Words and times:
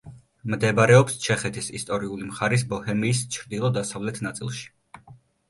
მდებარეობს 0.51 1.17
ჩეხეთის 1.25 1.67
ისტორიული 1.79 2.31
მხარის 2.31 2.65
ბოჰემიის 2.73 3.23
ჩრდილო-დასავლეთ 3.37 4.25
ნაწილში. 4.31 4.67